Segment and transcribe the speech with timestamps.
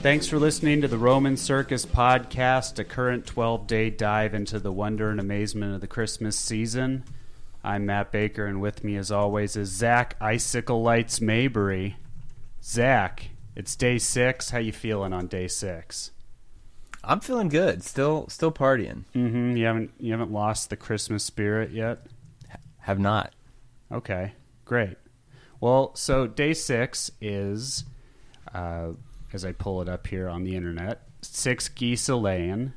[0.00, 4.70] Thanks for listening to the Roman Circus podcast, a current 12 day dive into the
[4.70, 7.02] wonder and amazement of the Christmas season.
[7.64, 11.96] I'm Matt Baker, and with me, as always, is Zac Icicle Lights Mabry.
[12.62, 14.50] Zac, it's day six.
[14.50, 16.12] How you feeling on day six?
[17.02, 17.82] I'm feeling good.
[17.82, 19.02] Still, still partying.
[19.16, 19.56] Mm-hmm.
[19.56, 22.06] You haven't you haven't lost the Christmas spirit yet.
[22.78, 23.32] Have not.
[23.90, 24.96] Okay, great.
[25.60, 27.84] Well, so day six is,
[28.54, 28.90] uh,
[29.32, 32.72] as I pull it up here on the internet, six geese a laying,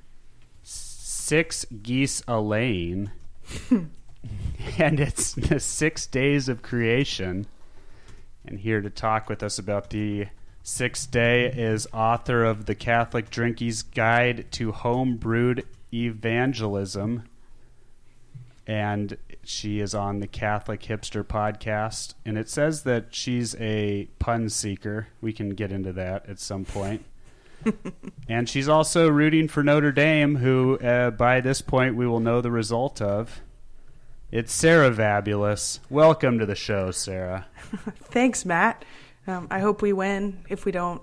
[0.64, 3.12] six geese a laying,
[4.78, 7.48] and it's the six days of creation.
[8.46, 10.28] And here to talk with us about the
[10.64, 17.24] sixth day is author of the Catholic Drinkie's Guide to Home Brewed Evangelism,
[18.66, 22.14] and she is on the Catholic Hipster podcast.
[22.26, 25.08] And it says that she's a pun seeker.
[25.22, 27.06] We can get into that at some point.
[28.30, 32.42] and she's also rooting for Notre Dame, who uh, by this point we will know
[32.42, 33.42] the result of.
[34.32, 35.80] It's Sarah Vabulas.
[35.90, 37.48] Welcome to the show, Sarah.
[38.06, 38.86] Thanks, Matt.
[39.28, 40.44] Um, I hope we win.
[40.50, 41.02] If we don't,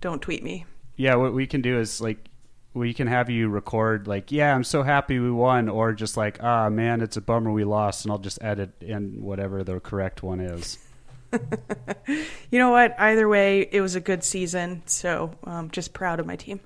[0.00, 0.66] don't tweet me.
[0.96, 2.28] Yeah, what we can do is like
[2.74, 6.42] we can have you record like, yeah, I'm so happy we won, or just like,
[6.42, 10.22] ah, man, it's a bummer we lost, and I'll just edit in whatever the correct
[10.22, 10.78] one is.
[12.50, 12.94] You know what?
[12.98, 14.82] Either way, it was a good season.
[14.84, 16.60] So I'm just proud of my team.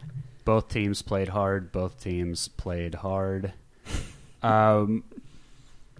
[0.44, 1.70] Both teams played hard.
[1.70, 3.52] Both teams played hard.
[4.42, 5.02] Um,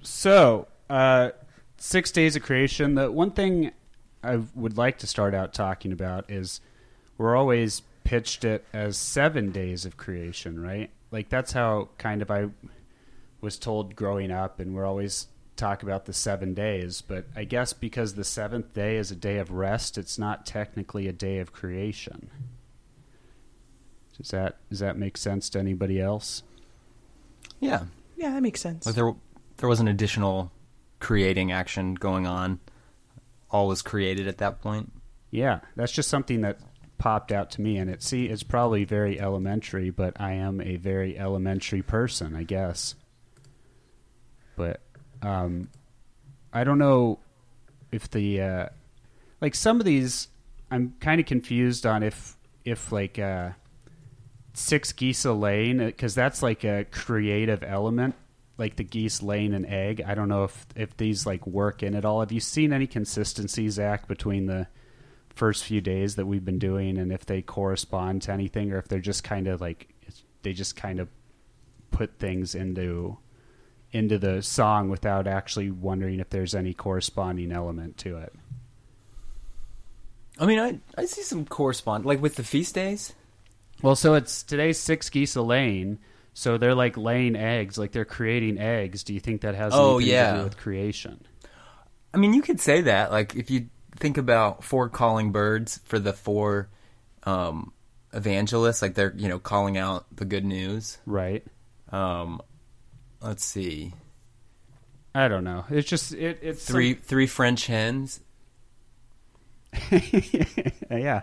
[0.02, 1.30] so uh,
[1.78, 2.94] six days of creation.
[2.94, 3.72] The one thing
[4.22, 6.60] I would like to start out talking about is
[7.18, 10.90] we're always pitched it as seven days of creation, right?
[11.10, 12.46] Like that's how kind of I
[13.40, 15.26] was told growing up, and we're always
[15.56, 17.00] talk about the seven days.
[17.00, 21.06] But I guess because the seventh day is a day of rest, it's not technically
[21.08, 22.30] a day of creation.
[24.16, 26.42] Does that does that make sense to anybody else?
[27.60, 27.84] Yeah,
[28.16, 28.84] Yeah, that makes sense.
[28.86, 29.14] like there,
[29.58, 30.52] there was an additional
[31.00, 32.60] creating action going on.
[33.50, 34.92] All was created at that point.
[35.30, 36.58] Yeah, that's just something that
[36.98, 40.76] popped out to me, and it see it's probably very elementary, but I am a
[40.76, 42.94] very elementary person, I guess.
[44.56, 44.80] But
[45.22, 45.68] um,
[46.52, 47.18] I don't know
[47.92, 48.68] if the uh,
[49.40, 50.28] like some of these,
[50.70, 53.50] I'm kind of confused on if if like uh,
[54.54, 58.14] six geese a laying because that's like a creative element
[58.58, 60.02] like the geese laying an egg.
[60.06, 62.20] I don't know if if these like work in at all.
[62.20, 64.66] Have you seen any consistency, Zac, between the
[65.36, 68.88] first few days that we've been doing, and if they correspond to anything, or if
[68.88, 69.88] they're just kind of like
[70.42, 71.08] they just kind of
[71.92, 73.16] put things into
[73.92, 78.32] into the song without actually wondering if there's any corresponding element to it.
[80.38, 83.14] I mean, I I see some correspond like with the feast days.
[83.82, 85.98] Well, so it's today's six geese a laying.
[86.34, 89.02] So they're like laying eggs, like they're creating eggs.
[89.04, 90.36] Do you think that has Oh, anything to yeah.
[90.36, 91.24] do with creation?
[92.12, 93.10] I mean, you could say that.
[93.10, 96.68] Like if you think about four calling birds for the four
[97.24, 97.72] um,
[98.12, 100.98] evangelists, like they're you know calling out the good news.
[101.06, 101.44] Right.
[101.90, 102.40] Um,
[103.20, 103.94] let's see,
[105.14, 105.64] I don't know.
[105.70, 108.20] It's just it, it's some- three three French hens.
[110.90, 111.22] yeah.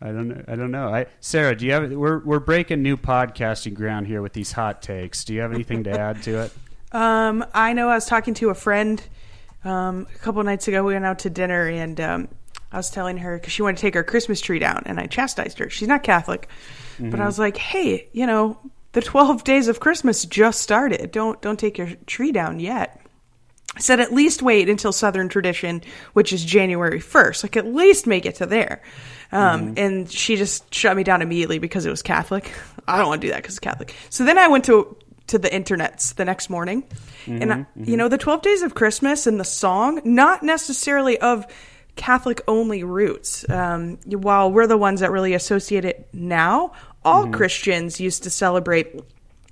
[0.00, 0.44] I don't know.
[0.46, 0.94] I don't know.
[0.94, 1.90] I, Sarah, do you have?
[1.90, 5.24] We're we're breaking new podcasting ground here with these hot takes.
[5.24, 6.52] Do you have anything to add to it?
[6.90, 9.02] Um, I know I was talking to a friend
[9.68, 10.82] um, a couple nights ago.
[10.84, 12.28] We went out to dinner, and um,
[12.72, 15.06] I was telling her because she wanted to take her Christmas tree down, and I
[15.06, 15.70] chastised her.
[15.70, 16.48] She's not Catholic,
[16.98, 18.58] but I was like, "Hey, you know,
[18.92, 21.10] the twelve days of Christmas just started.
[21.12, 23.00] Don't don't take your tree down yet."
[23.76, 25.82] I said at least wait until Southern tradition,
[26.14, 27.44] which is January 1st.
[27.44, 28.82] Like at least make it to there.
[29.30, 32.50] Um, And she just shut me down immediately because it was Catholic.
[32.88, 33.94] I don't want to do that because it's Catholic.
[34.10, 34.96] So then I went to
[35.28, 36.84] to the internets the next morning,
[37.26, 41.46] and I, you know the Twelve Days of Christmas and the song, not necessarily of
[41.96, 43.48] Catholic only roots.
[43.50, 46.72] Um, while we're the ones that really associate it now,
[47.04, 48.94] all Christians used to celebrate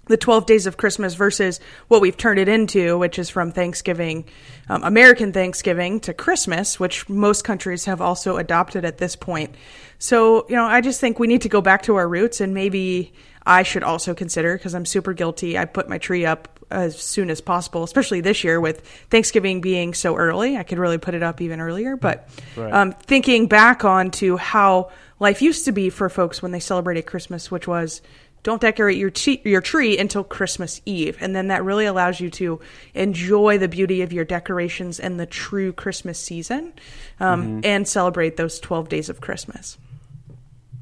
[0.07, 4.25] the 12 days of Christmas versus what we've turned it into, which is from Thanksgiving,
[4.69, 9.55] um, American Thanksgiving to Christmas, which most countries have also adopted at this point.
[9.99, 12.55] So, you know, I just think we need to go back to our roots and
[12.55, 13.13] maybe
[13.47, 17.31] I should also consider, because I'm super guilty, I put my tree up as soon
[17.31, 20.57] as possible, especially this year with Thanksgiving being so early.
[20.57, 21.97] I could really put it up even earlier.
[21.97, 22.73] But Right.
[22.73, 24.91] um, thinking back on to how
[25.21, 28.03] life used to be for folks when they celebrated Christmas, which was
[28.43, 32.31] don't decorate your t- your tree until Christmas Eve, and then that really allows you
[32.31, 32.61] to
[32.95, 36.73] enjoy the beauty of your decorations and the true Christmas season,
[37.19, 39.79] um, and celebrate those twelve days of Christmas.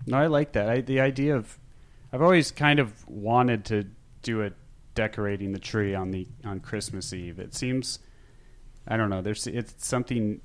[0.06, 0.68] No, I like that.
[0.68, 1.58] I, the idea of
[2.14, 3.86] I've always kind of wanted to
[4.22, 4.52] do a
[4.94, 7.40] decorating the tree on the on Christmas Eve.
[7.40, 7.98] It seems
[8.86, 9.20] I don't know.
[9.20, 10.40] There's it's something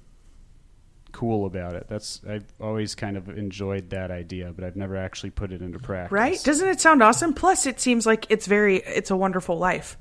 [1.12, 1.86] cool about it.
[1.88, 5.78] That's I've always kind of enjoyed that idea, but I've never actually put it into
[5.78, 6.12] practice.
[6.12, 6.44] Right?
[6.44, 7.36] Doesn't it sound awesome?
[7.36, 9.96] Plus, it seems like it's very, it's a wonderful life.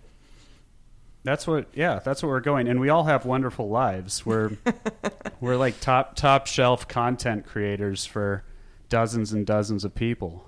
[1.22, 2.68] That's what yeah, that's what we're going.
[2.68, 4.24] And we all have wonderful lives.
[4.24, 4.52] We're
[5.40, 8.42] we're like top top shelf content creators for
[8.88, 10.47] dozens and dozens of people.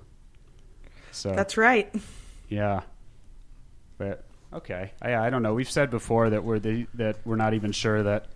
[1.11, 1.93] So That's right.
[2.49, 2.81] Yeah.
[3.97, 4.23] But
[4.53, 4.91] okay.
[5.01, 5.53] I I don't know.
[5.53, 8.27] We've said before that we're the that we're not even sure that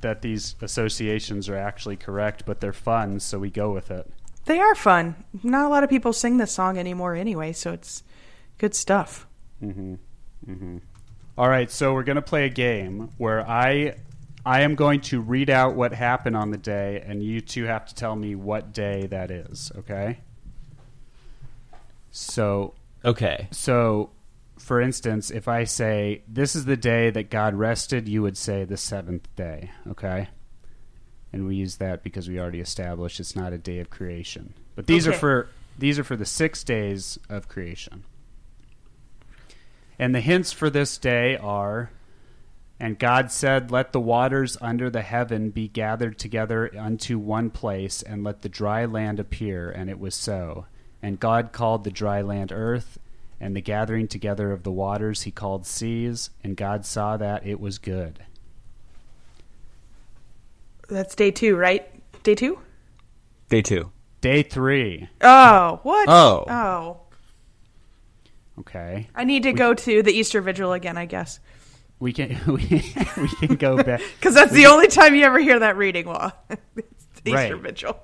[0.00, 4.10] that these associations are actually correct, but they're fun, so we go with it.
[4.46, 5.14] They are fun.
[5.42, 8.02] Not a lot of people sing this song anymore anyway, so it's
[8.56, 9.26] good stuff.
[9.62, 9.98] Mhm.
[10.48, 10.80] Mhm.
[11.36, 13.96] All right, so we're going to play a game where I
[14.46, 17.84] I am going to read out what happened on the day and you two have
[17.86, 20.20] to tell me what day that is, okay?
[22.10, 22.74] So
[23.04, 23.48] Okay.
[23.50, 24.10] So,
[24.58, 28.64] for instance, if I say, This is the day that God rested, you would say
[28.64, 30.28] the seventh day, okay?
[31.32, 34.54] And we use that because we already established it's not a day of creation.
[34.74, 35.48] But these are for
[35.78, 38.04] these are for the six days of creation.
[39.98, 41.90] And the hints for this day are
[42.80, 48.02] and God said, Let the waters under the heaven be gathered together unto one place,
[48.02, 49.70] and let the dry land appear.
[49.70, 50.66] And it was so.
[51.02, 52.98] And God called the dry land earth,
[53.40, 56.30] and the gathering together of the waters he called seas.
[56.44, 58.20] And God saw that it was good.
[60.88, 61.88] That's day two, right?
[62.22, 62.58] Day two?
[63.48, 63.90] Day two.
[64.20, 65.08] Day three.
[65.20, 66.08] Oh, what?
[66.08, 66.44] Oh.
[66.48, 66.96] Oh.
[68.58, 69.08] Okay.
[69.14, 71.40] I need to go to the Easter Vigil again, I guess.
[71.98, 74.00] We can we, we can go back.
[74.16, 76.32] Because that's the only time you ever hear that reading law.
[76.76, 77.62] it's the Easter Right.
[77.62, 77.98] Vigil.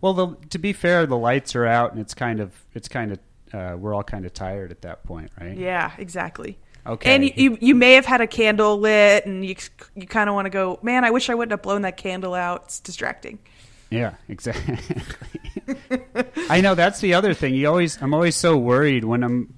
[0.00, 3.12] Well, the, to be fair, the lights are out, and it's kind of it's kind
[3.12, 3.18] of
[3.52, 5.56] uh, we're all kind of tired at that point, right?
[5.56, 6.58] Yeah, exactly.
[6.86, 7.14] Okay.
[7.14, 9.54] And you, you, you may have had a candle lit, and you
[9.94, 12.34] you kind of want to go, man, I wish I wouldn't have blown that candle
[12.34, 12.64] out.
[12.64, 13.38] It's distracting.
[13.90, 14.78] Yeah, exactly.
[16.48, 17.54] I know that's the other thing.
[17.54, 19.54] You always, I'm always so worried when I'm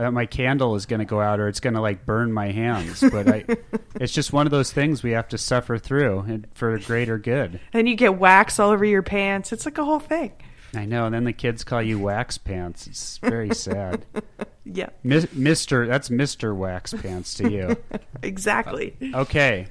[0.00, 2.50] that my candle is going to go out or it's going to like burn my
[2.50, 3.00] hands.
[3.00, 3.44] But I,
[3.96, 7.60] it's just one of those things we have to suffer through and for greater good.
[7.72, 9.52] And you get wax all over your pants.
[9.52, 10.32] It's like a whole thing.
[10.74, 11.06] I know.
[11.06, 12.86] And then the kids call you wax pants.
[12.86, 14.04] It's very sad,
[14.64, 15.86] Yeah, Mis- Mister.
[15.86, 17.76] That's Mister Wax Pants to you.
[18.22, 18.96] exactly.
[19.14, 19.66] Okay.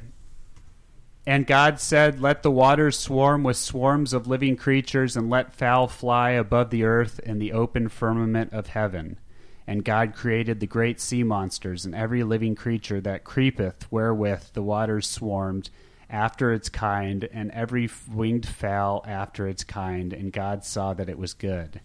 [1.25, 5.87] And God said, Let the waters swarm with swarms of living creatures, and let fowl
[5.87, 9.19] fly above the earth in the open firmament of heaven.
[9.69, 14.63] And God created the great sea monsters, and every living creature that creepeth, wherewith the
[14.63, 15.69] waters swarmed,
[16.09, 20.11] after its kind, and every winged fowl after its kind.
[20.11, 21.81] And God saw that it was good.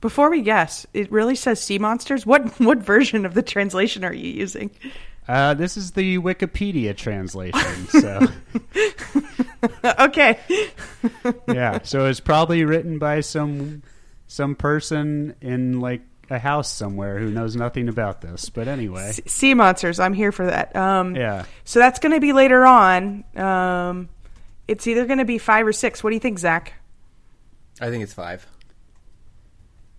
[0.00, 2.24] Before we guess, it really says sea monsters.
[2.24, 4.70] What what version of the translation are you using?
[5.26, 7.88] Uh, this is the Wikipedia translation.
[7.88, 8.24] So.
[9.98, 10.38] okay.
[11.48, 13.82] yeah, so it's probably written by some
[14.28, 18.48] some person in like a house somewhere who knows nothing about this.
[18.50, 19.98] But anyway, S- sea monsters.
[19.98, 20.76] I'm here for that.
[20.76, 23.24] Um, yeah, So that's going to be later on.
[23.34, 24.08] Um,
[24.68, 26.04] it's either going to be five or six.
[26.04, 26.74] What do you think, Zac?
[27.80, 28.46] I think it's five.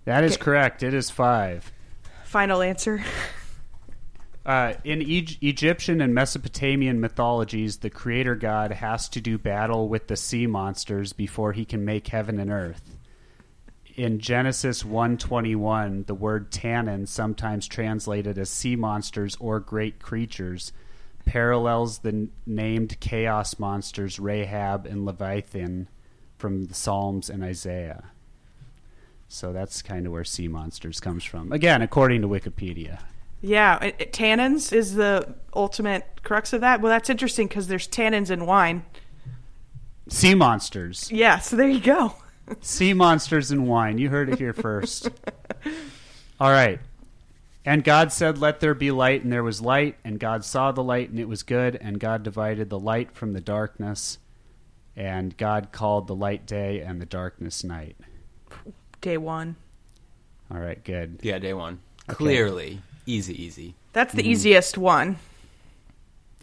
[0.05, 0.43] that is Okay.
[0.43, 0.83] correct.
[0.83, 1.71] It is five.
[2.23, 3.03] Final answer.
[4.45, 10.07] Uh, in e- Egyptian and Mesopotamian mythologies, the creator god has to do battle with
[10.07, 12.81] the sea monsters before he can make heaven and earth.
[13.99, 20.71] In Genesis 121, the word tannin, sometimes translated as sea monsters or great creatures,
[21.25, 25.89] parallels the n- named chaos monsters Rahab and Leviathan
[26.37, 28.05] from the Psalms and Isaiah.
[29.27, 31.51] So that's kind of where sea monsters comes from.
[31.51, 33.01] Again, according to Wikipedia.
[33.41, 36.79] Yeah, it, it- tannins is the ultimate crux of that.
[36.79, 38.85] Well, that's interesting because there's tannins in wine.
[40.07, 41.11] Sea monsters.
[41.11, 42.15] Yeah, so there you go.
[42.61, 43.97] Sea monsters and wine.
[43.97, 45.09] You heard it here first.
[46.39, 46.79] All right.
[47.65, 49.97] And God said, Let there be light, and there was light.
[50.03, 51.75] And God saw the light, and it was good.
[51.75, 54.17] And God divided the light from the darkness.
[54.95, 57.95] And God called the light day and the darkness night.
[59.01, 59.55] Day one.
[60.51, 61.19] All right, good.
[61.21, 61.79] Yeah, day one.
[62.07, 63.75] Clearly, easy, easy.
[63.93, 64.31] That's the mm-hmm.
[64.31, 65.17] easiest one.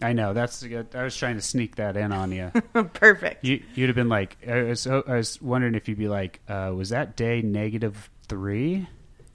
[0.01, 0.33] I know.
[0.33, 0.95] That's good.
[0.95, 2.51] I was trying to sneak that in on you.
[2.93, 3.43] Perfect.
[3.43, 6.71] you you'd have been like, I was, I was wondering if you'd be like, uh,
[6.75, 8.87] was that day negative three?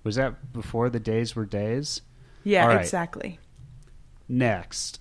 [0.05, 2.03] Was that before the days were days?
[2.45, 2.81] Yeah, right.
[2.81, 3.39] exactly.
[4.29, 5.01] Next.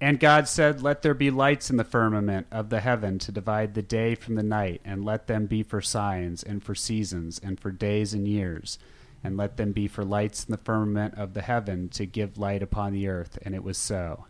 [0.00, 3.74] And God said, Let there be lights in the firmament of the heaven to divide
[3.74, 7.58] the day from the night, and let them be for signs, and for seasons, and
[7.58, 8.78] for days and years.
[9.26, 12.62] And let them be for lights in the firmament of the heaven to give light
[12.62, 13.38] upon the earth.
[13.42, 14.26] And it was so.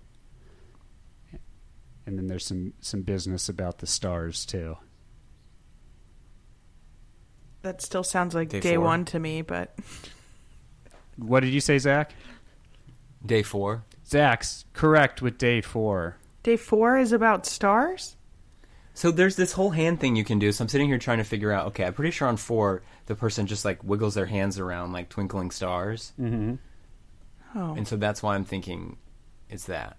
[2.07, 4.79] And then there's some, some business about the stars, too.
[7.61, 9.77] That still sounds like Day day, one to me, but
[11.17, 12.13] What did you say, Zac?
[13.25, 13.85] Day four.
[14.07, 16.17] Zac's correct with day four.
[16.43, 18.17] day four is about stars.
[18.95, 20.53] So there's this whole hand thing you can do.
[20.53, 21.67] So I'm sitting here trying to figure out.
[21.69, 25.09] Okay, I'm pretty sure on four, the person just like wiggles their hands around like
[25.09, 26.55] twinkling stars, Mm-hmm.
[27.59, 28.99] Oh, and so that's why I'm thinking
[29.49, 29.97] it's that.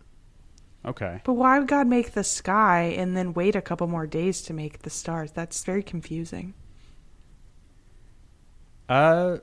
[0.86, 1.22] Okay.
[1.26, 4.54] but why would God make the sky and then wait a couple more days to
[4.54, 5.32] make the stars?
[5.32, 6.54] That's very confusing.
[8.88, 9.38] Uh,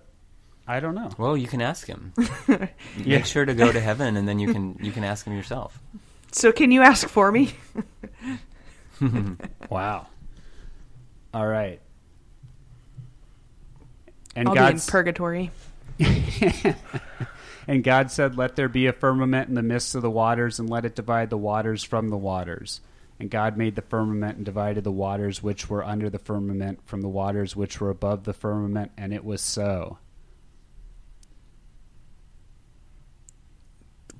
[0.66, 1.10] I don't know.
[1.18, 2.12] Well, you can ask him.
[2.48, 3.16] Yeah.
[3.18, 5.80] Make sure to go to heaven, and then you can you can ask him yourself.
[6.30, 7.54] So can you ask for me?
[9.68, 10.06] Wow.
[11.34, 11.80] All right.
[14.36, 15.50] And I'll be in God purgatory.
[17.68, 20.68] and God said, "Let there be a firmament in the midst of the waters, and
[20.68, 22.80] let it divide the waters from the waters."
[23.20, 27.00] And God made the firmament and divided the waters which were under the firmament from
[27.00, 29.98] the waters which were above the firmament, and it was so.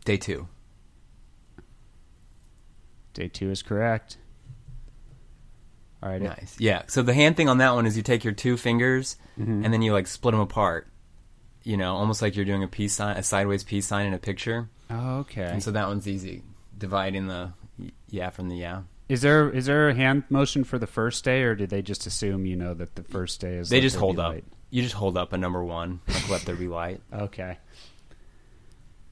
[0.05, 0.49] Day two.
[3.15, 4.19] Day two is correct.
[6.05, 6.21] All right.
[6.23, 6.55] Nice.
[6.61, 6.83] Yeah.
[6.87, 9.65] So the hand thing on that one is you take your two fingers Mhm.
[9.65, 10.87] and then you like split them apart.
[11.63, 14.19] You know, almost like you're doing a peace sign, a sideways peace sign in a
[14.19, 14.69] picture.
[14.91, 15.45] Oh, okay.
[15.47, 16.43] And so that one's easy.
[16.77, 17.53] Dividing the
[18.11, 18.83] yeah from the yeah.
[19.09, 22.07] Is there is there a hand motion for the first day, or did they just
[22.07, 23.71] assume you know that the first day is?
[23.71, 24.33] They just hold up.
[24.35, 24.45] light?
[24.71, 27.01] You just hold up a number one, like let there be light.
[27.13, 27.57] Okay.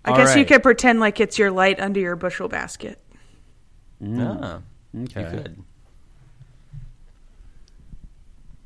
[0.05, 2.99] I All guess you could pretend like it's your light under your bushel basket.
[4.05, 4.61] Ah,
[4.95, 5.21] Okay.
[5.23, 5.63] you could.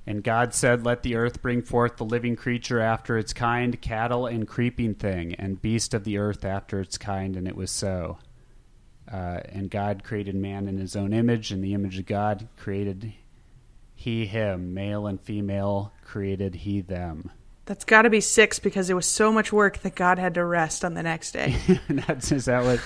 [0.07, 4.27] And God said, Let the earth bring forth the living creature after its kind, cattle
[4.27, 8.19] and creeping thing, and beast of the earth after its kind, and it was so.
[9.11, 13.13] Uh, and God created man in his own image, in the image of God created
[13.97, 17.31] he him, male and female created he them.
[17.65, 20.45] That's got to be six because it was so much work that God had to
[20.45, 21.57] rest on the next day.
[21.89, 22.81] That's is that what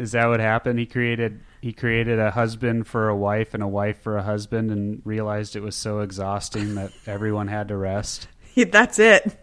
[0.00, 0.78] is that what happened?
[0.78, 4.70] He created he created a husband for a wife and a wife for a husband,
[4.70, 8.28] and realized it was so exhausting that everyone had to rest.
[8.56, 9.38] That's it.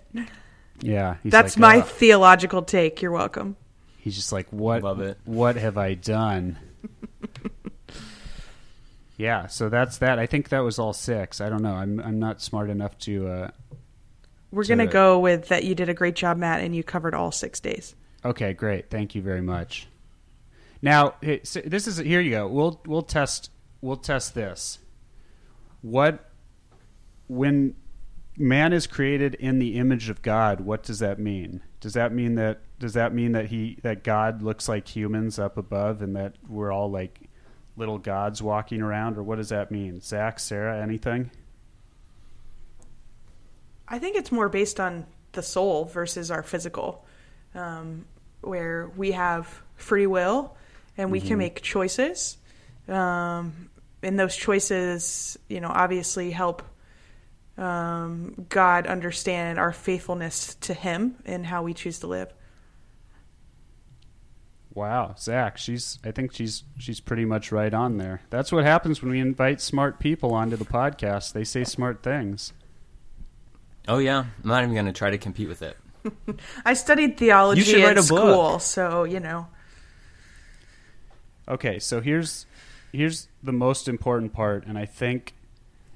[0.81, 3.01] Yeah, That's like, my "Ugh." theological take.
[3.01, 3.55] You're welcome.
[3.99, 4.83] He's just like, what?
[4.83, 5.17] Love it.
[5.25, 6.57] What have I done?
[9.17, 10.19] yeah, so that's that.
[10.19, 11.41] I think that was all six.
[11.41, 11.73] I don't know.
[11.73, 13.27] I'm I'm not smart enough to.
[13.27, 13.51] Uh,
[14.51, 16.83] We're To- going to go with that you did a great job, Matt, and you
[16.83, 17.95] covered all six days.
[18.23, 18.89] okay, great.
[18.89, 19.87] Thank you very much.
[20.81, 21.55] Now, this
[21.87, 22.21] is here.
[22.21, 22.47] You go.
[22.47, 24.79] We'll we'll test we'll test this.
[25.81, 26.29] What
[27.27, 27.75] when
[28.37, 30.61] man is created in the image of God?
[30.61, 31.61] What does that mean?
[31.79, 35.57] Does that mean that does that mean that he that God looks like humans up
[35.57, 37.21] above, and that we're all like
[37.75, 40.01] little gods walking around, or what does that mean?
[40.01, 41.31] Zac, Sarah, anything?
[43.87, 47.05] I think it's more based on the soul versus our physical,
[47.55, 48.05] um,
[48.41, 50.57] where we have free will
[50.97, 52.37] and we can make choices.
[52.87, 53.69] Um,
[54.01, 56.63] and those choices, you know, obviously help
[57.57, 62.33] um, God understand our faithfulness to Him and how we choose to live.
[64.73, 68.21] Wow, Zac, she's I think she's she's pretty much right on there.
[68.29, 71.33] That's what happens when we invite smart people onto the podcast.
[71.33, 72.53] They say smart things.
[73.87, 75.77] Oh yeah, I'm not even going to try to compete with it.
[76.65, 78.05] I studied theology You should in write a book.
[78.05, 79.47] school, so you know.
[81.47, 82.45] Okay, so here's
[82.91, 85.33] here's the most important part, and I think,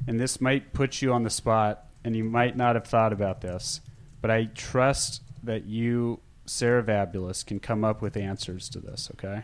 [0.08, 3.42] and this might put you on the spot, and you might not have thought about
[3.42, 3.82] this,
[4.22, 9.10] but I trust that you, Sarah Vabulas, can come up with answers to this.
[9.16, 9.44] Okay.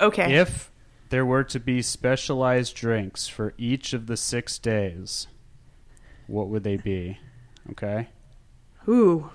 [0.00, 0.34] Okay.
[0.34, 0.70] If
[1.10, 5.26] there were to be specialized drinks for each of the six days,
[6.26, 7.18] what would they be?
[7.70, 8.08] Okay.
[8.88, 9.30] Ooh.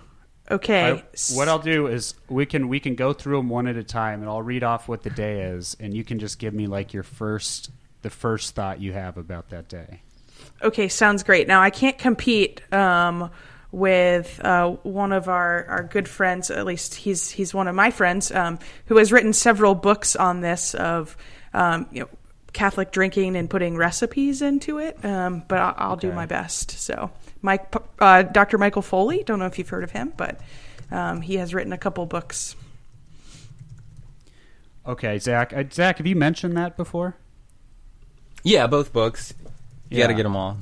[0.49, 0.91] Okay.
[0.91, 3.83] I, what I'll do is we can we can go through them one at a
[3.83, 6.67] time, and I'll read off what the day is, and you can just give me
[6.67, 7.71] like your first
[8.03, 10.01] the first thought you have about that day.
[10.61, 11.47] Okay, sounds great.
[11.47, 13.31] Now I can't compete um,
[13.71, 16.51] with uh, one of our, our good friends.
[16.51, 20.41] At least he's he's one of my friends um, who has written several books on
[20.41, 21.17] this of
[21.53, 22.09] um, you know
[22.53, 25.03] Catholic drinking and putting recipes into it.
[25.03, 26.71] Um, but I'll, I'll do my best.
[26.71, 27.11] So,
[27.45, 28.57] Mike, uh, Dr.
[28.57, 29.23] Michael Foley.
[29.23, 30.39] Don't know if you've heard of him, but
[30.91, 32.55] um, he has written a couple books.
[34.85, 35.53] Okay, Zac.
[35.53, 37.15] Uh, Zac, have you mentioned that before?
[38.43, 39.33] Yeah, both books.
[39.89, 40.57] You got to get them all.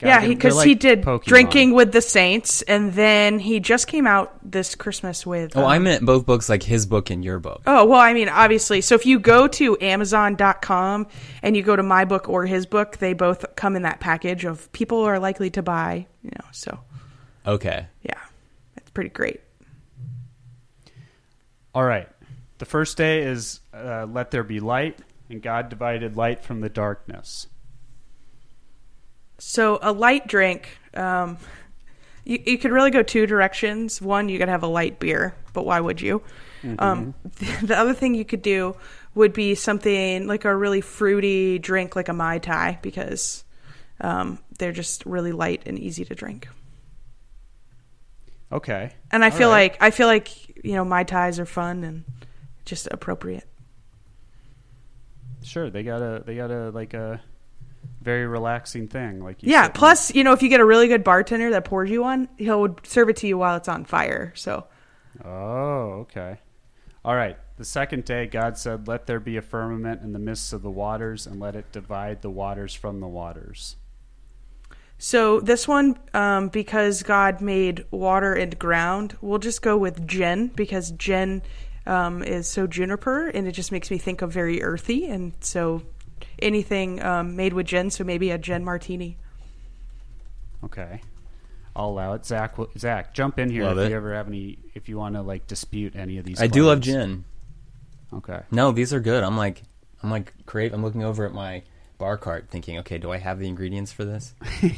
[0.00, 1.24] Gotta yeah, because they're he did Pokemon.
[1.24, 5.56] Drinking with the Saints, and then he just came out this Christmas with.
[5.56, 7.62] Oh, um, I meant both books, like his book and your book.
[7.66, 8.80] Oh, well, I mean, obviously.
[8.80, 11.06] So if you go to Amazon.com
[11.42, 14.44] and you go to my book or his book, they both come in that package
[14.44, 16.80] of people are likely to buy, you know, so
[17.46, 17.86] Okay.
[18.02, 18.20] yeah,
[18.76, 19.40] it's pretty great.
[21.74, 22.08] All right.
[22.58, 24.98] The first day is uh, let there be light,
[25.28, 27.48] and God divided light from the darkness.
[29.46, 31.36] So a light drink, um,
[32.24, 34.00] you, you could really go two directions.
[34.00, 36.22] One, you could have a light beer, but why would you?
[36.78, 37.14] Um,
[37.62, 38.74] the other thing you could do
[39.14, 43.44] would be something like a really fruity drink, like a mai tai, because
[44.00, 46.48] um, they're just really light and easy to drink.
[48.50, 48.92] Okay.
[49.10, 49.72] And I All feel right.
[49.72, 52.04] like I feel like you know mai tais are fun and
[52.64, 53.46] just appropriate.
[55.42, 57.20] Sure, they got a they got a like a
[58.02, 59.20] very relaxing thing.
[59.20, 59.68] Like you Yeah.
[59.68, 62.76] Plus, you know, if you get a really good bartender that pours you one, he'll
[62.84, 64.32] serve it to you while it's on fire.
[64.36, 64.66] So
[65.24, 66.38] Oh, okay.
[67.04, 67.36] All right.
[67.56, 70.70] The second day, God said, "Let there be a firmament in the midst of the
[70.70, 73.76] waters, and let it divide the waters from the waters."
[74.98, 80.48] So this one, um, because God made water and ground, we'll just go with gin
[80.48, 81.42] because gin
[81.86, 85.82] um, is so juniper, and it just makes me think of very earthy, and so
[86.40, 87.90] anything um, made with gin.
[87.90, 89.16] So maybe a gin martini.
[90.64, 91.00] Okay.
[91.76, 92.24] I'll allow it.
[92.24, 93.90] Zac, Zac, jump in here Love if it.
[93.90, 94.58] you ever have any.
[94.74, 96.40] If you want to like dispute any of these.
[96.40, 97.24] I do love gin.
[98.12, 98.40] Okay.
[98.50, 99.24] No, these are good.
[99.24, 99.62] I'm like,
[100.02, 100.72] I'm like, crave.
[100.72, 101.62] I'm looking over at my
[101.98, 104.34] bar cart, thinking, okay, do I have the ingredients for this?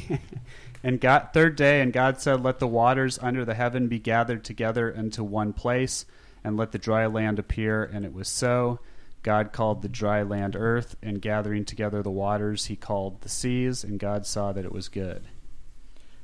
[0.83, 4.43] And God, third day, and God said, Let the waters under the heaven be gathered
[4.43, 6.05] together into one place,
[6.43, 7.83] and let the dry land appear.
[7.83, 8.79] And it was so.
[9.27, 13.83] God called the dry land earth, and gathering together the waters, he called the seas,
[13.83, 15.27] and God saw that it was good.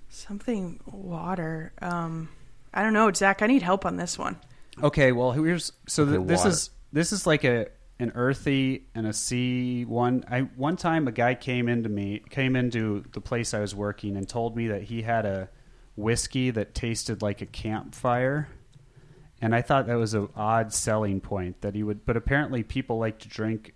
[0.07, 1.73] Something water.
[1.81, 2.29] Um,
[2.73, 3.41] I don't know, Zac.
[3.41, 4.37] I need help on this one.
[4.81, 7.67] Okay, well, here's so th- Okay, this is this is like a
[7.99, 10.23] an earthy and a sea one.
[10.31, 14.15] I one time a guy came into me came into the place I was working
[14.15, 15.49] and told me that he had a
[15.97, 18.47] whiskey that tasted like a campfire,
[19.43, 22.06] and I thought that was an odd selling point that he would.
[22.06, 23.73] But apparently, people like to drink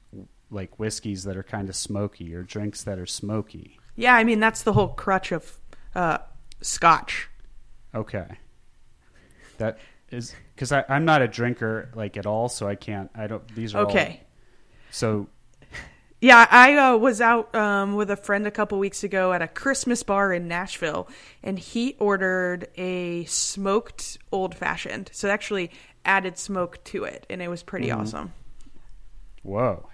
[0.49, 3.77] like whiskeys that are kind of smoky or drinks that are smoky.
[3.95, 5.58] Yeah, I mean that's the whole crutch of
[5.93, 6.19] uh,
[6.62, 7.30] Scotch.
[7.93, 8.38] Okay,
[9.58, 9.77] that
[10.10, 13.10] is because I'm not a drinker like at all, so I can't.
[13.13, 13.45] I don't.
[13.53, 14.21] These are all- Okay.
[14.89, 15.27] So
[16.19, 19.47] Yeah, I uh, was out um, with a friend a couple weeks ago at a
[19.47, 21.08] Christmas bar in Nashville,
[21.43, 25.12] and he ordered a smoked old fashioned.
[25.13, 25.69] So actually
[26.06, 28.34] added smoke to it, and it was pretty awesome.
[29.43, 29.88] whoa,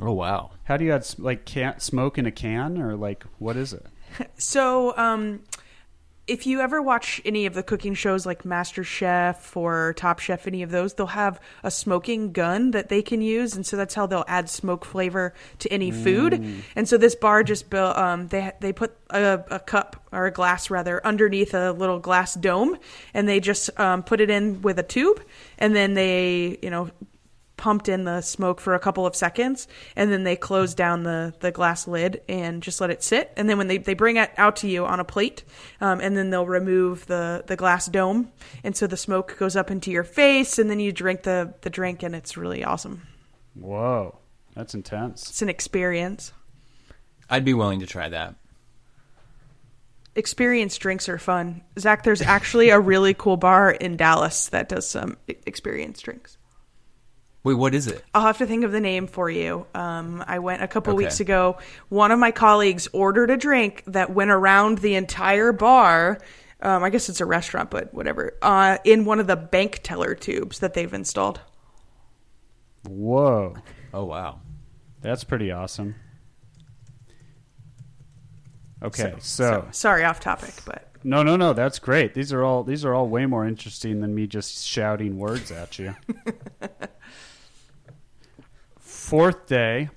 [0.00, 0.50] Oh wow.
[0.64, 3.86] how do you add like can smoke in a can or like what is it?
[4.38, 5.40] So, um,
[6.28, 10.46] if you ever watch any of the cooking shows like Master Chef or Top Chef,
[10.46, 13.94] any of those, they'll have a smoking gun that they can use, and so that's
[13.94, 16.34] how they'll add smoke flavor to any food.
[16.76, 20.30] And so this bar just built, um, they they put a, a cup or a
[20.30, 22.78] glass rather underneath a little glass dome,
[23.14, 25.22] and they just um, put it in with a tube,
[25.58, 26.90] and then they you know
[27.58, 31.34] pumped in the smoke for a couple of seconds and then they close down the,
[31.40, 33.30] the glass lid and just let it sit.
[33.36, 35.44] And then when they, they bring it out to you on a plate
[35.80, 38.32] um, and then they'll remove the, the glass dome.
[38.64, 41.68] And so the smoke goes up into your face and then you drink the, the
[41.68, 43.06] drink and it's really awesome.
[43.54, 44.16] Whoa,
[44.54, 45.28] that's intense.
[45.28, 46.32] it's an experience.
[47.28, 48.36] I'd be willing to try that.
[50.14, 51.62] experience drinks are fun.
[51.78, 56.38] Zac there's actually a really cool bar in dallas that does some experience drinks
[57.48, 58.04] Wait, what is it?
[58.14, 59.66] I'll have to think of the name for you.
[59.74, 61.04] Um, I went a couple Okay.
[61.04, 61.56] weeks ago.
[61.88, 66.18] One of my colleagues ordered a drink that went around the entire bar.
[66.60, 68.36] Um, I guess it's a restaurant, but whatever.
[68.42, 71.40] Uh, in one of the bank teller tubes that they've installed.
[72.86, 73.54] Whoa,
[73.94, 74.40] Oh wow.
[75.00, 75.94] that's pretty awesome.
[78.82, 82.12] Okay, so, sorry, off topic, but no, no, no, that's great.
[82.12, 85.78] These are all these are all way more interesting than me just shouting words at
[85.78, 85.96] you.
[89.08, 89.88] Fourth day,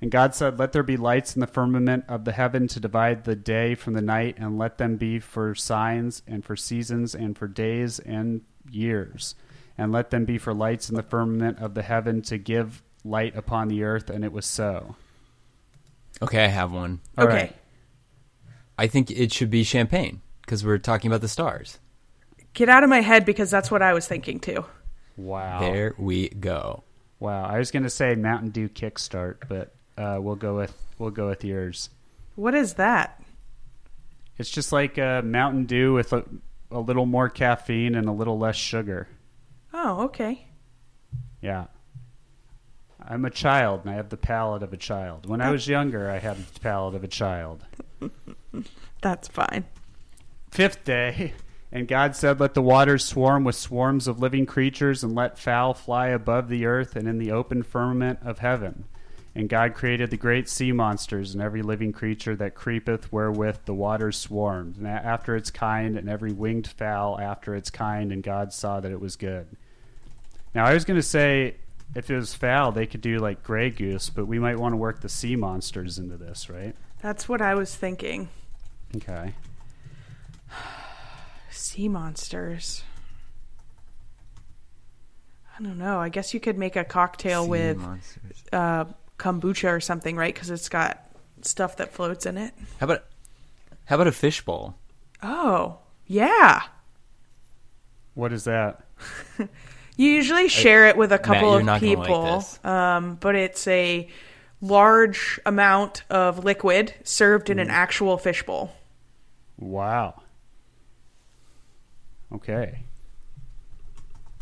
[0.00, 3.24] and God said, "Let there be lights in the firmament of the heaven to divide
[3.24, 7.36] the day from the night, and let them be for signs and for seasons and
[7.36, 9.34] for days and years,
[9.76, 13.34] and let them be for lights in the firmament of the heaven to give light
[13.34, 14.94] upon the earth." And it was so.
[16.22, 17.00] Okay, I have one.
[17.18, 17.34] All okay.
[17.34, 17.56] right.
[18.78, 21.80] I think it should be champagne because we're talking about the stars.
[22.54, 24.64] Get out of my head because that's what I was thinking too.
[25.16, 25.58] Wow.
[25.58, 26.84] There we go.
[27.20, 31.10] Wow, I was going to say Mountain Dew Kickstart, but uh, we'll go with we'll
[31.10, 31.90] go with yours.
[32.34, 33.22] What is that?
[34.38, 36.24] It's just like uh, Mountain Dew with a,
[36.70, 39.06] a little more caffeine and a little less sugar.
[39.74, 40.46] Oh, okay.
[41.42, 41.66] Yeah.
[43.02, 45.26] I'm a child and I have the palate of a child.
[45.26, 47.64] When I was younger, I had the palate of a child.
[49.02, 49.64] That's fine.
[50.50, 51.34] Fifth day,
[51.72, 55.74] and God said, Let the waters swarm with swarms of living creatures, and let fowl
[55.74, 58.84] fly above the earth and in the open firmament of heaven.
[59.34, 63.74] And God created the great sea monsters and every living creature that creepeth wherewith the
[63.74, 68.52] waters swarmed, and after its kind, and every winged fowl after its kind, and God
[68.52, 69.46] saw that it was good.
[70.52, 71.54] Now, I was going to say,
[71.94, 74.76] if it was fowl, they could do like Grey Goose, but we might want to
[74.76, 76.74] work the sea monsters into this, right?
[77.00, 78.28] That's what I was thinking.
[78.96, 79.32] Okay.
[81.50, 82.82] Sea monsters.
[85.58, 85.98] I don't know.
[85.98, 88.44] I guess you could make a cocktail Sea with monsters.
[88.52, 88.84] uh,
[89.18, 90.32] kombucha or something, right?
[90.32, 91.04] Because it's got
[91.42, 92.54] stuff that floats in it.
[92.78, 93.04] How about
[93.86, 94.76] how about a fishbowl?
[95.22, 96.62] Oh, yeah.
[98.14, 98.84] What is that?
[99.96, 103.34] You usually share it with a couple you're of not gonna like people, um, but
[103.34, 104.08] it's a
[104.62, 108.72] large amount of liquid served in an actual fishbowl.
[109.58, 110.19] Wow.
[112.42, 112.84] Okay.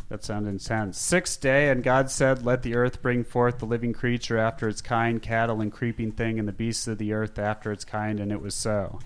[0.09, 0.97] That sounds intense.
[0.97, 4.81] Sixth day, and God said, Let the earth bring forth the living creature after its
[4.81, 8.31] kind, cattle and creeping thing, and the beasts of the earth after its kind, and
[8.31, 8.99] it was so.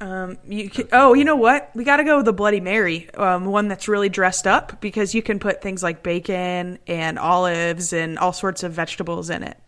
[0.00, 1.70] Um, you can, oh, you know what?
[1.74, 5.12] We got to go with the Bloody Mary, um, one that's really dressed up because
[5.12, 9.58] you can put things like bacon and olives and all sorts of vegetables in it.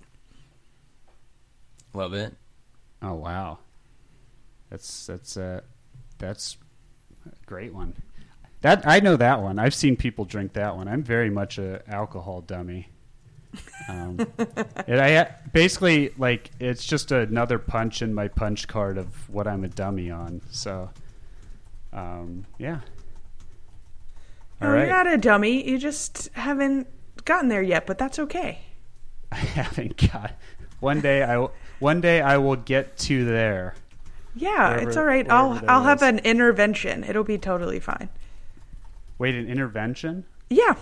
[1.93, 2.37] Love it.
[3.03, 3.59] Oh wow.
[4.71, 5.63] That's that's uh
[6.21, 6.57] that's
[7.27, 7.95] a great one.
[8.61, 9.59] That I know that one.
[9.59, 10.87] I've seen people drink that one.
[10.87, 12.89] I'm very much a alcohol dummy.
[13.89, 14.21] Um,
[14.87, 19.65] and I basically like it's just another punch in my punch card of what I'm
[19.65, 20.43] a dummy on.
[20.51, 20.91] So,
[21.93, 22.81] um, yeah.
[24.61, 24.81] All no, right.
[24.87, 25.67] you're not a dummy.
[25.67, 26.87] You just haven't
[27.25, 28.61] gotten there yet, but that's okay.
[29.33, 30.33] I haven't got.
[30.81, 33.75] One day I one day I will get to there.
[34.35, 35.31] Yeah, Wherever- it's all right.
[35.31, 37.05] I'll I'll have an intervention.
[37.05, 38.09] It'll be totally fine.
[39.19, 40.25] Wait, an intervention?
[40.49, 40.75] Yeah.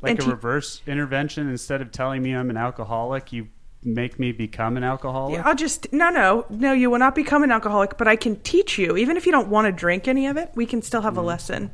[0.00, 3.48] Like And a reverse intervention instead of telling me I'm an alcoholic, you
[3.82, 5.44] make me become an alcoholic?
[5.44, 6.72] I'll just no, no, no.
[6.72, 8.96] You will not become an alcoholic, but I can teach you.
[8.96, 11.22] Even if you don't want to drink any of it, we can still have a
[11.22, 11.26] mm.
[11.26, 11.70] lesson.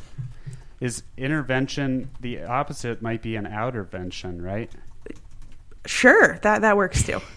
[0.81, 4.71] Is intervention the opposite might be an outervention, right?
[5.87, 7.21] Sure, that that works too.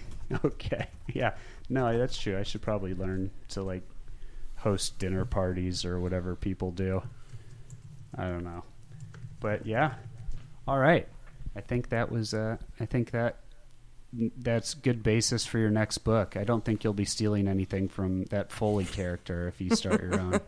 [0.44, 0.88] Okay.
[1.14, 1.36] Yeah.
[1.70, 2.38] No, that's true.
[2.38, 3.84] I should probably learn to like
[4.58, 7.04] host dinner parties or whatever people do.
[8.16, 8.64] I don't know.
[9.40, 9.96] But yeah.
[10.68, 11.08] All right.
[11.56, 13.38] I think that was uh I think that
[14.14, 16.38] that's good basis for your next book.
[16.38, 20.20] I don't think you'll be stealing anything from that Foley character if you start your
[20.20, 20.40] own.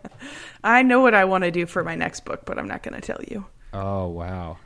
[0.64, 3.00] I know what I want to do for my next book, but I'm not going
[3.00, 3.46] to tell you.
[3.72, 4.58] Oh wow,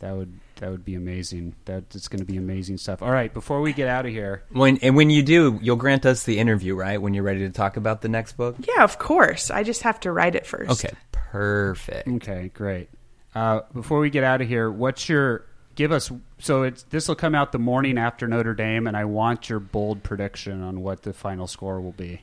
[0.00, 1.54] that would that would be amazing.
[1.64, 3.00] That it's going to be amazing stuff.
[3.02, 6.04] All right, before we get out of here, When and when you do, you'll grant
[6.04, 7.00] us the interview, right?
[7.00, 8.56] When you're ready to talk about the next book.
[8.66, 9.50] Yeah, of course.
[9.50, 10.70] I just have to write it first.
[10.84, 12.08] Okay, perfect.
[12.08, 12.90] okay, great.
[13.34, 15.44] Uh, before we get out of here, what's your
[15.76, 16.10] give us?
[16.40, 19.60] So it's this will come out the morning after Notre Dame, and I want your
[19.60, 22.22] bold prediction on what the final score will be.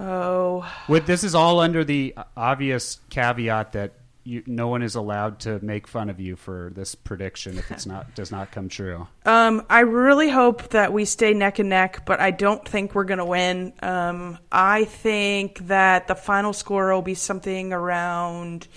[0.00, 3.92] Oh, With this is all under the obvious caveat that
[4.24, 7.86] you, no one is allowed to make fun of you for this prediction if it's
[7.86, 9.06] not does not come true.
[9.26, 13.04] um, I really hope that we stay neck and neck, but I don't think we're
[13.04, 13.72] going to win.
[13.82, 18.68] Um, I think that the final score will be something around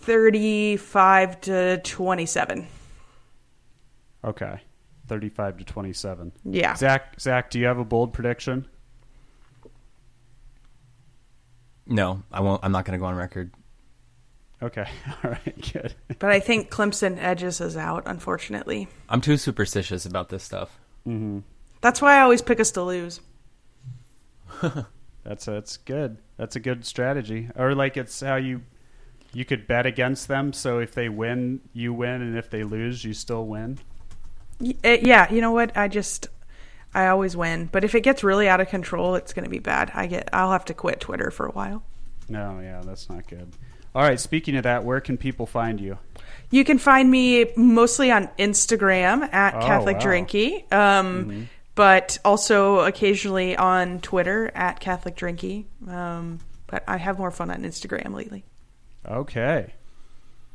[0.00, 2.66] 35 to 27.
[4.22, 4.60] Okay,
[5.08, 6.32] thirty-five to twenty-seven.
[6.44, 6.74] Yeah.
[6.74, 8.66] Zac, Zac, do you have a bold prediction?
[11.86, 12.62] No, I won't.
[12.62, 13.52] I'm not going to go on record.
[14.62, 14.86] Okay,
[15.24, 15.94] all right, good.
[16.18, 18.88] But I think Clemson edges us out, unfortunately.
[19.08, 20.78] I'm too superstitious about this stuff.
[21.80, 23.20] That's why I always pick us to lose.
[25.24, 26.16] That's that's good.
[26.36, 27.50] That's a good strategy.
[27.54, 28.62] Or like it's how you
[29.32, 30.52] you could bet against them.
[30.52, 33.78] So if they win, you win, and if they lose, you still win.
[34.62, 35.76] Uh, yeah, you know what?
[35.76, 36.28] I just
[36.94, 39.58] I always win, but if it gets really out of control, it's going to be
[39.58, 39.92] bad.
[39.94, 41.82] I get I'll have to quit Twitter for a while.
[42.28, 43.52] No, yeah, that's not good.
[43.94, 44.20] All right.
[44.20, 45.98] Speaking of that, where can people find you?
[46.50, 50.02] You can find me mostly on Instagram at Oh, Catholic wow.
[50.02, 55.64] Drinkie, um, but also occasionally on Twitter at Catholic Drinkie.
[55.88, 58.44] Um, but I have more fun on Instagram lately.
[59.06, 59.74] Okay.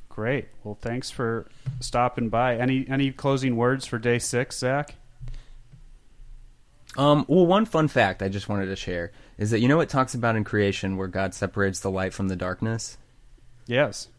[0.10, 0.48] Great.
[0.64, 1.46] Well, thanks for
[1.82, 2.56] stopping by.
[2.58, 4.96] Any any closing words for day six, Zac?
[6.98, 9.90] Um, well, one fun fact I just wanted to share is that you know it
[9.90, 12.98] talks about in creation where God separates the light from the darkness.
[13.68, 14.10] Yes.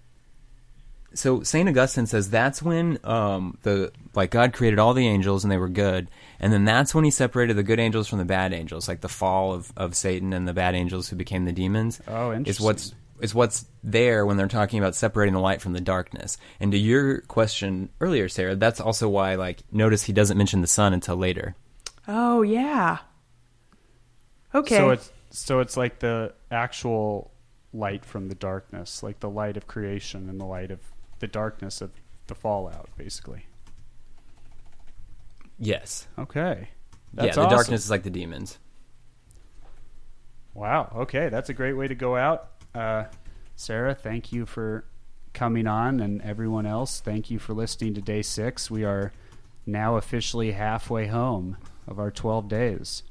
[1.15, 5.51] So Saint Augustine says that's when um, the like God created all the angels and
[5.51, 6.09] they were good,
[6.41, 9.09] and then that's when He separated the good angels from the bad angels, like the
[9.09, 12.01] fall of, of Satan and the bad angels who became the demons.
[12.07, 12.51] Oh, interesting.
[12.51, 16.37] Is what's is what's there when they're talking about separating the light from the darkness.
[16.61, 20.67] And to your question earlier, Sarah, that's also why like notice He doesn't mention the
[20.67, 21.55] sun until later.
[22.07, 22.99] Oh yeah.
[24.55, 24.77] Okay.
[24.77, 27.31] So it's so it's like the actual
[27.73, 30.81] light from the darkness, like the light of creation and the light of
[31.19, 31.91] the darkness of
[32.27, 33.47] the fallout, basically.
[35.59, 36.09] Yes.
[36.19, 36.71] Okay.
[37.15, 37.51] yeah, the awesome.
[37.51, 38.59] darkness is like the demons.
[40.55, 40.93] Wow.
[40.97, 42.51] Okay, that's a great way to go out.
[42.75, 43.05] Uh,
[43.57, 44.85] Sarah, thank you for
[45.33, 48.71] coming on, and everyone else, thank you for listening to day six.
[48.71, 49.13] We are
[49.67, 53.03] now officially halfway home of our twelve days,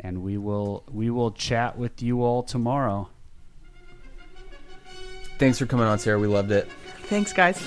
[0.00, 3.08] and we will we will chat with you all tomorrow.
[5.44, 6.18] Thanks for coming on, Sarah.
[6.18, 6.72] We loved it.
[7.02, 7.62] Thanks, guys.